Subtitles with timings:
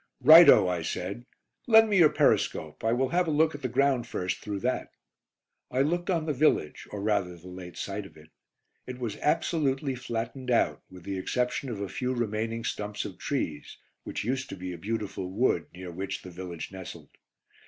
[0.23, 1.27] "Right o!" I said.
[1.67, 4.89] "Lend me your periscope; I will have a look at the ground first through that."
[5.69, 8.31] I looked on the village, or rather the late site of it.
[8.87, 13.77] It was absolutely flattened out, with the exception of a few remaining stumps of trees,
[14.03, 17.09] which used to be a beautiful wood, near which the village nestled.